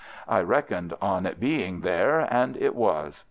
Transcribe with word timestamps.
I 0.27 0.39
reckoned 0.41 0.95
on 0.99 1.27
it 1.27 1.39
being 1.39 1.81
there, 1.81 2.21
and 2.33 2.57
it 2.57 2.73
was. 2.75 3.19